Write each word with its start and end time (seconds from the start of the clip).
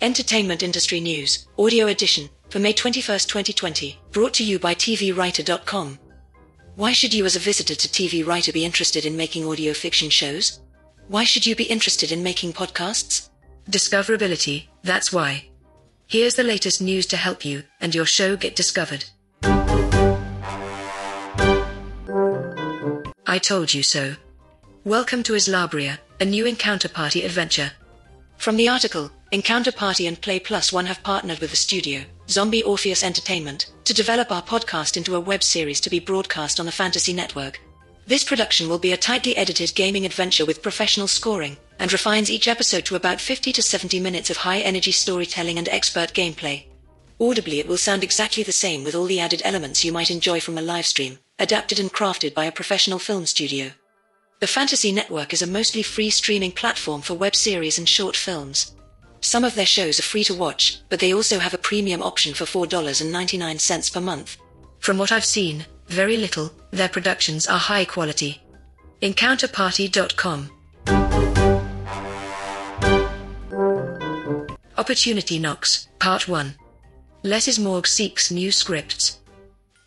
Entertainment 0.00 0.62
Industry 0.62 1.00
News, 1.00 1.48
Audio 1.58 1.88
Edition, 1.88 2.30
for 2.50 2.60
May 2.60 2.72
21, 2.72 3.18
2020, 3.18 3.98
brought 4.12 4.32
to 4.34 4.44
you 4.44 4.58
by 4.58 4.74
TVWriter.com. 4.74 5.98
Why 6.76 6.92
should 6.92 7.12
you 7.12 7.24
as 7.26 7.34
a 7.34 7.40
visitor 7.40 7.74
to 7.74 7.88
TV 7.88 8.24
Writer 8.24 8.52
be 8.52 8.64
interested 8.64 9.04
in 9.04 9.16
making 9.16 9.44
audio 9.46 9.72
fiction 9.72 10.08
shows? 10.08 10.60
Why 11.08 11.24
should 11.24 11.46
you 11.46 11.56
be 11.56 11.64
interested 11.64 12.12
in 12.12 12.22
making 12.22 12.52
podcasts? 12.52 13.30
Discoverability, 13.70 14.68
that's 14.82 15.12
why. 15.12 15.48
Here's 16.06 16.36
the 16.36 16.44
latest 16.44 16.80
news 16.80 17.06
to 17.06 17.16
help 17.16 17.44
you 17.44 17.64
and 17.80 17.94
your 17.94 18.06
show 18.06 18.36
get 18.36 18.54
discovered. 18.54 19.04
I 23.30 23.36
told 23.36 23.74
you 23.74 23.82
so. 23.82 24.16
Welcome 24.84 25.22
to 25.24 25.34
Islabrea, 25.34 25.98
a 26.18 26.24
new 26.24 26.46
encounter 26.46 26.88
party 26.88 27.24
adventure. 27.24 27.72
From 28.38 28.56
the 28.56 28.70
article, 28.70 29.12
Encounter 29.32 29.70
Party 29.70 30.06
and 30.06 30.18
Play 30.18 30.40
Plus 30.40 30.72
One 30.72 30.86
have 30.86 31.02
partnered 31.02 31.38
with 31.40 31.50
the 31.50 31.56
studio, 31.56 32.04
Zombie 32.30 32.62
Orpheus 32.62 33.02
Entertainment, 33.02 33.70
to 33.84 33.92
develop 33.92 34.32
our 34.32 34.40
podcast 34.40 34.96
into 34.96 35.14
a 35.14 35.20
web 35.20 35.42
series 35.42 35.78
to 35.82 35.90
be 35.90 36.00
broadcast 36.00 36.58
on 36.58 36.64
the 36.64 36.72
Fantasy 36.72 37.12
Network. 37.12 37.60
This 38.06 38.24
production 38.24 38.66
will 38.66 38.78
be 38.78 38.92
a 38.92 38.96
tightly 38.96 39.36
edited 39.36 39.74
gaming 39.74 40.06
adventure 40.06 40.46
with 40.46 40.62
professional 40.62 41.06
scoring, 41.06 41.58
and 41.78 41.92
refines 41.92 42.30
each 42.30 42.48
episode 42.48 42.86
to 42.86 42.96
about 42.96 43.20
50 43.20 43.52
to 43.52 43.60
70 43.60 44.00
minutes 44.00 44.30
of 44.30 44.38
high 44.38 44.60
energy 44.60 44.90
storytelling 44.90 45.58
and 45.58 45.68
expert 45.68 46.14
gameplay. 46.14 46.64
Audibly, 47.20 47.58
it 47.58 47.66
will 47.66 47.76
sound 47.76 48.04
exactly 48.04 48.44
the 48.44 48.52
same 48.52 48.84
with 48.84 48.94
all 48.94 49.06
the 49.06 49.18
added 49.18 49.42
elements 49.44 49.84
you 49.84 49.90
might 49.90 50.10
enjoy 50.10 50.38
from 50.38 50.56
a 50.56 50.62
live 50.62 50.86
stream, 50.86 51.18
adapted 51.38 51.80
and 51.80 51.92
crafted 51.92 52.32
by 52.32 52.44
a 52.44 52.52
professional 52.52 53.00
film 53.00 53.26
studio. 53.26 53.72
The 54.38 54.46
Fantasy 54.46 54.92
Network 54.92 55.32
is 55.32 55.42
a 55.42 55.46
mostly 55.46 55.82
free 55.82 56.10
streaming 56.10 56.52
platform 56.52 57.02
for 57.02 57.14
web 57.14 57.34
series 57.34 57.76
and 57.76 57.88
short 57.88 58.14
films. 58.14 58.76
Some 59.20 59.42
of 59.42 59.56
their 59.56 59.66
shows 59.66 59.98
are 59.98 60.04
free 60.04 60.22
to 60.24 60.34
watch, 60.34 60.80
but 60.88 61.00
they 61.00 61.12
also 61.12 61.40
have 61.40 61.54
a 61.54 61.58
premium 61.58 62.04
option 62.04 62.34
for 62.34 62.44
$4.99 62.44 63.92
per 63.92 64.00
month. 64.00 64.36
From 64.78 64.96
what 64.96 65.10
I've 65.10 65.24
seen, 65.24 65.66
very 65.88 66.16
little, 66.16 66.52
their 66.70 66.88
productions 66.88 67.48
are 67.48 67.58
high 67.58 67.84
quality. 67.84 68.40
EncounterParty.com 69.02 70.50
Opportunity 74.76 75.40
Knocks, 75.40 75.88
Part 75.98 76.28
1 76.28 76.54
Less 77.24 77.48
is 77.48 77.58
Morgue 77.58 77.88
seeks 77.88 78.30
new 78.30 78.52
scripts. 78.52 79.18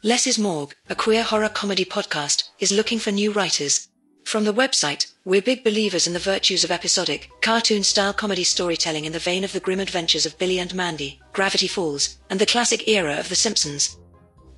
Less 0.03 0.27
is 0.27 0.37
Morgue, 0.37 0.75
a 0.89 0.95
queer 0.95 1.23
horror 1.23 1.47
comedy 1.47 1.85
podcast, 1.85 2.49
is 2.59 2.73
looking 2.73 2.99
for 2.99 3.11
new 3.11 3.31
writers. 3.31 3.87
From 4.25 4.43
the 4.43 4.53
website, 4.53 5.13
we're 5.23 5.41
big 5.41 5.63
believers 5.63 6.07
in 6.07 6.13
the 6.13 6.19
virtues 6.19 6.65
of 6.65 6.71
episodic, 6.71 7.29
cartoon 7.41 7.83
style 7.83 8.11
comedy 8.11 8.43
storytelling 8.43 9.05
in 9.05 9.13
the 9.13 9.17
vein 9.19 9.45
of 9.45 9.53
the 9.53 9.61
grim 9.61 9.79
adventures 9.79 10.25
of 10.25 10.37
Billy 10.37 10.59
and 10.59 10.75
Mandy, 10.75 11.21
Gravity 11.31 11.69
Falls, 11.69 12.17
and 12.29 12.37
the 12.37 12.45
classic 12.45 12.89
era 12.89 13.17
of 13.17 13.29
The 13.29 13.35
Simpsons. 13.35 13.97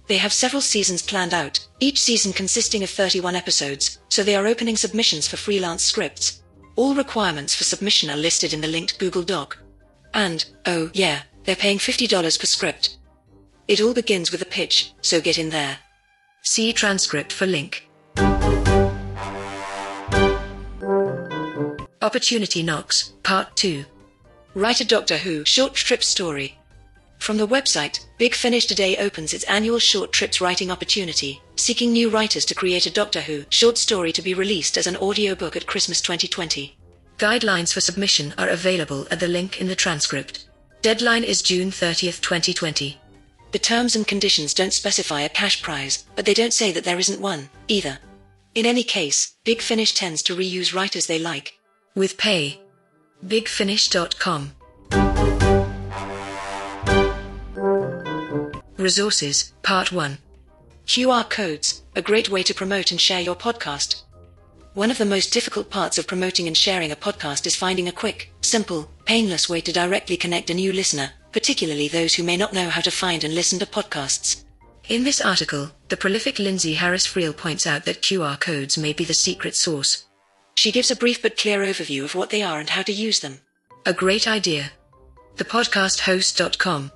They 0.07 0.17
have 0.17 0.33
several 0.33 0.61
seasons 0.61 1.03
planned 1.03 1.35
out, 1.35 1.59
each 1.79 2.01
season 2.01 2.33
consisting 2.33 2.81
of 2.81 2.89
31 2.89 3.35
episodes, 3.35 3.99
so 4.09 4.23
they 4.23 4.35
are 4.35 4.47
opening 4.47 4.77
submissions 4.77 5.27
for 5.27 5.37
freelance 5.37 5.83
scripts. 5.83 6.41
All 6.75 6.95
requirements 6.95 7.53
for 7.53 7.65
submission 7.65 8.09
are 8.09 8.17
listed 8.17 8.51
in 8.51 8.61
the 8.61 8.67
linked 8.67 8.97
Google 8.97 9.21
Doc. 9.21 9.59
And, 10.15 10.43
oh 10.65 10.89
yeah, 10.93 11.21
they're 11.43 11.55
paying 11.55 11.77
$50 11.77 12.39
per 12.39 12.45
script. 12.45 12.97
It 13.67 13.81
all 13.81 13.93
begins 13.93 14.31
with 14.31 14.41
a 14.41 14.45
pitch, 14.45 14.93
so 15.01 15.21
get 15.21 15.37
in 15.37 15.49
there. 15.49 15.77
See 16.41 16.73
transcript 16.73 17.31
for 17.31 17.45
link. 17.45 17.87
Opportunity 22.01 22.63
Knocks, 22.63 23.13
Part 23.23 23.55
2. 23.55 23.85
Write 24.55 24.81
a 24.81 24.85
Doctor 24.85 25.17
Who 25.17 25.45
short 25.45 25.73
trip 25.73 26.03
story. 26.03 26.57
From 27.19 27.37
the 27.37 27.47
website, 27.47 28.05
Big 28.17 28.35
Finish 28.35 28.65
today 28.65 28.97
opens 28.97 29.33
its 29.33 29.45
annual 29.45 29.79
short 29.79 30.11
trips 30.11 30.41
writing 30.41 30.69
opportunity, 30.69 31.41
seeking 31.55 31.93
new 31.93 32.09
writers 32.09 32.43
to 32.45 32.53
create 32.53 32.85
a 32.85 32.91
Doctor 32.91 33.21
Who 33.21 33.45
short 33.49 33.77
story 33.77 34.11
to 34.11 34.21
be 34.21 34.33
released 34.33 34.77
as 34.77 34.87
an 34.87 34.97
audiobook 34.97 35.55
at 35.55 35.65
Christmas 35.65 36.01
2020. 36.01 36.77
Guidelines 37.17 37.73
for 37.73 37.79
submission 37.79 38.33
are 38.37 38.49
available 38.49 39.07
at 39.09 39.21
the 39.21 39.27
link 39.29 39.61
in 39.61 39.67
the 39.67 39.75
transcript. 39.75 40.49
Deadline 40.83 41.23
is 41.23 41.41
June 41.41 41.71
30th, 41.71 42.19
2020. 42.19 42.99
The 43.53 43.57
terms 43.57 43.95
and 43.95 44.05
conditions 44.05 44.53
don't 44.53 44.73
specify 44.73 45.21
a 45.21 45.29
cash 45.29 45.61
prize, 45.61 46.03
but 46.13 46.25
they 46.25 46.33
don't 46.33 46.51
say 46.51 46.73
that 46.73 46.83
there 46.83 46.99
isn't 46.99 47.21
one, 47.21 47.49
either. 47.69 47.99
In 48.53 48.65
any 48.65 48.83
case, 48.83 49.33
Big 49.45 49.61
Finish 49.61 49.93
tends 49.93 50.21
to 50.23 50.35
reuse 50.35 50.75
writers 50.75 51.07
they 51.07 51.19
like, 51.19 51.57
with 51.95 52.17
pay. 52.17 52.59
BigFinish.com. 53.25 54.51
Resources, 58.75 59.53
Part 59.61 59.93
1. 59.93 60.17
QR 60.85 61.29
codes, 61.29 61.83
a 61.95 62.01
great 62.01 62.29
way 62.29 62.43
to 62.43 62.53
promote 62.53 62.91
and 62.91 62.99
share 62.99 63.21
your 63.21 63.37
podcast. 63.37 64.03
One 64.73 64.91
of 64.91 64.97
the 64.97 65.05
most 65.05 65.31
difficult 65.31 65.69
parts 65.69 65.97
of 65.97 66.07
promoting 66.07 66.47
and 66.47 66.57
sharing 66.57 66.91
a 66.91 66.97
podcast 66.97 67.47
is 67.47 67.55
finding 67.55 67.87
a 67.87 67.93
quick, 67.93 68.33
simple, 68.41 68.89
painless 69.05 69.49
way 69.49 69.61
to 69.61 69.71
directly 69.71 70.17
connect 70.17 70.49
a 70.49 70.53
new 70.53 70.71
listener, 70.73 71.11
particularly 71.31 71.87
those 71.87 72.13
who 72.15 72.23
may 72.23 72.37
not 72.37 72.53
know 72.53 72.69
how 72.69 72.81
to 72.81 72.91
find 72.91 73.23
and 73.23 73.35
listen 73.35 73.59
to 73.59 73.65
podcasts. 73.65 74.43
In 74.89 75.03
this 75.03 75.21
article, 75.21 75.71
the 75.89 75.97
prolific 75.97 76.39
Lindsay 76.39 76.73
Harris 76.73 77.07
Friel 77.07 77.35
points 77.35 77.65
out 77.65 77.85
that 77.85 78.01
QR 78.01 78.39
codes 78.39 78.77
may 78.77 78.93
be 78.93 79.05
the 79.05 79.13
secret 79.13 79.55
source. 79.55 80.05
She 80.55 80.71
gives 80.71 80.91
a 80.91 80.95
brief 80.95 81.21
but 81.21 81.37
clear 81.37 81.61
overview 81.61 82.03
of 82.03 82.15
what 82.15 82.29
they 82.29 82.43
are 82.43 82.59
and 82.59 82.69
how 82.69 82.83
to 82.83 82.91
use 82.91 83.19
them. 83.21 83.39
A 83.85 83.93
great 83.93 84.27
idea. 84.27 84.71
Thepodcasthost.com. 85.37 86.91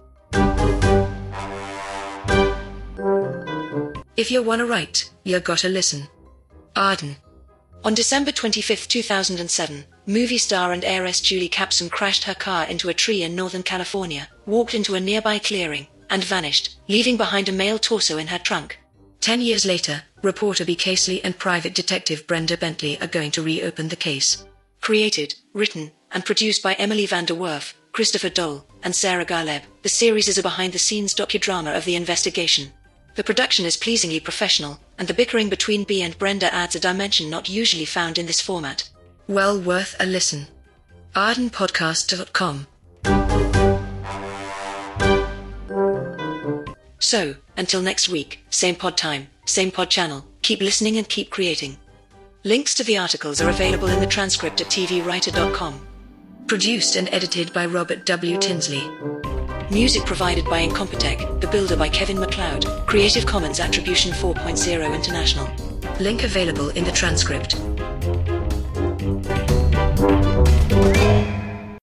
If 4.17 4.31
you 4.31 4.41
wanna 4.43 4.65
write, 4.65 5.09
you 5.23 5.39
gotta 5.39 5.69
listen. 5.69 6.07
Arden. 6.75 7.15
On 7.83 7.93
December 7.93 8.31
25, 8.31 8.87
2007, 8.87 9.85
movie 10.07 10.37
star 10.37 10.73
and 10.73 10.83
heiress 10.83 11.21
Julie 11.21 11.47
Capson 11.47 11.89
crashed 11.89 12.23
her 12.25 12.33
car 12.33 12.65
into 12.65 12.89
a 12.89 12.93
tree 12.93 13.23
in 13.23 13.35
Northern 13.35 13.63
California, 13.63 14.27
walked 14.45 14.73
into 14.73 14.95
a 14.95 14.99
nearby 14.99 15.39
clearing, 15.39 15.87
and 16.09 16.23
vanished, 16.23 16.77
leaving 16.87 17.17
behind 17.17 17.47
a 17.47 17.51
male 17.51 17.79
torso 17.79 18.17
in 18.17 18.27
her 18.27 18.39
trunk. 18.39 18.79
Ten 19.21 19.41
years 19.41 19.65
later, 19.65 20.03
reporter 20.21 20.65
B. 20.65 20.75
Casely 20.75 21.23
and 21.23 21.37
private 21.37 21.73
detective 21.73 22.27
Brenda 22.27 22.57
Bentley 22.57 22.99
are 22.99 23.07
going 23.07 23.31
to 23.31 23.43
reopen 23.43 23.89
the 23.89 23.95
case. 23.95 24.45
Created, 24.81 25.35
written, 25.53 25.91
and 26.11 26.25
produced 26.25 26.63
by 26.63 26.73
Emily 26.73 27.07
VanDerWerff, 27.07 27.73
Christopher 27.91 28.29
Dole, 28.29 28.65
and 28.83 28.95
Sarah 28.95 29.25
Garleb, 29.25 29.63
the 29.83 29.89
series 29.89 30.27
is 30.27 30.37
a 30.37 30.43
behind 30.43 30.73
the 30.73 30.79
scenes 30.79 31.13
docudrama 31.13 31.75
of 31.75 31.85
the 31.85 31.95
investigation. 31.95 32.71
The 33.17 33.23
production 33.23 33.65
is 33.65 33.77
pleasingly 33.77 34.19
professional, 34.19 34.79
and 34.99 35.07
the 35.07 35.13
bickering 35.13 35.49
between 35.49 35.85
B 35.85 36.03
and 36.03 36.15
Brenda 36.19 36.53
adds 36.53 36.75
a 36.75 36.79
dimension 36.79 37.31
not 37.31 37.49
usually 37.49 37.83
found 37.83 38.19
in 38.19 38.27
this 38.27 38.41
format. 38.41 38.87
Well 39.27 39.59
worth 39.59 39.95
a 39.99 40.05
listen. 40.05 40.45
ardenpodcast.com. 41.15 42.67
So, 46.99 47.35
until 47.57 47.81
next 47.81 48.07
week, 48.07 48.45
same 48.51 48.75
pod 48.75 48.95
time, 48.95 49.29
same 49.47 49.71
pod 49.71 49.89
channel, 49.89 50.23
keep 50.43 50.61
listening 50.61 50.97
and 50.97 51.09
keep 51.09 51.31
creating. 51.31 51.77
Links 52.43 52.75
to 52.75 52.83
the 52.83 52.99
articles 52.99 53.41
are 53.41 53.49
available 53.49 53.87
in 53.87 53.99
the 53.99 54.05
transcript 54.05 54.61
at 54.61 54.67
tvwriter.com. 54.67 55.87
Produced 56.45 56.95
and 56.95 57.09
edited 57.11 57.51
by 57.51 57.65
Robert 57.65 58.05
W. 58.05 58.37
Tinsley. 58.37 58.83
Music 59.69 60.05
provided 60.05 60.45
by 60.45 60.65
Incompetech, 60.65 61.41
The 61.41 61.47
Builder 61.47 61.75
by 61.75 61.89
Kevin 61.89 62.17
MacLeod, 62.17 62.65
Creative 62.85 63.25
Commons 63.25 63.59
Attribution 63.59 64.13
4.0 64.13 64.95
International. 64.95 65.49
Link 65.99 66.23
available 66.23 66.69
in 66.69 66.85
the 66.85 66.91
transcript. 66.91 67.55